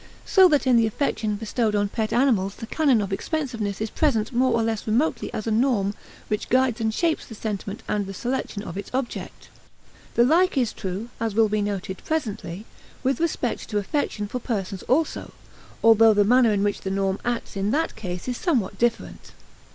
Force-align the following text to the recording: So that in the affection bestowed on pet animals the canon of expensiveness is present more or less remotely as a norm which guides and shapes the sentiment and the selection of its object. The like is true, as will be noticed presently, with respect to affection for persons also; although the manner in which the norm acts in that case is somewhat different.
So 0.25 0.47
that 0.49 0.65
in 0.65 0.77
the 0.77 0.87
affection 0.87 1.35
bestowed 1.35 1.75
on 1.75 1.87
pet 1.89 2.11
animals 2.11 2.55
the 2.55 2.65
canon 2.65 3.01
of 3.03 3.13
expensiveness 3.13 3.79
is 3.79 3.91
present 3.91 4.33
more 4.33 4.51
or 4.51 4.63
less 4.63 4.87
remotely 4.87 5.31
as 5.31 5.45
a 5.45 5.51
norm 5.51 5.93
which 6.27 6.49
guides 6.49 6.81
and 6.81 6.91
shapes 6.91 7.27
the 7.27 7.35
sentiment 7.35 7.83
and 7.87 8.07
the 8.07 8.13
selection 8.15 8.63
of 8.63 8.79
its 8.79 8.89
object. 8.95 9.49
The 10.15 10.23
like 10.23 10.57
is 10.57 10.73
true, 10.73 11.09
as 11.19 11.35
will 11.35 11.49
be 11.49 11.61
noticed 11.61 12.03
presently, 12.03 12.65
with 13.03 13.19
respect 13.19 13.69
to 13.69 13.77
affection 13.77 14.25
for 14.27 14.39
persons 14.39 14.81
also; 14.87 15.33
although 15.83 16.15
the 16.15 16.23
manner 16.23 16.51
in 16.51 16.63
which 16.63 16.81
the 16.81 16.89
norm 16.89 17.19
acts 17.23 17.55
in 17.55 17.69
that 17.69 17.95
case 17.95 18.27
is 18.27 18.37
somewhat 18.37 18.79
different. 18.79 19.33